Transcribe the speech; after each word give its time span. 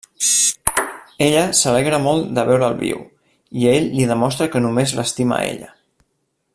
Ella 1.25 1.43
s'alegra 1.59 1.99
molt 2.05 2.31
de 2.39 2.45
veure'l 2.47 2.79
viu, 2.79 3.03
i 3.65 3.69
ell 3.75 3.93
li 3.99 4.09
demostra 4.13 4.49
que 4.55 4.63
només 4.67 4.99
l'estima 5.01 5.39
a 5.41 5.45
ella. 5.53 5.71